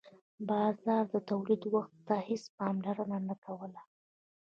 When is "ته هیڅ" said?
2.07-2.43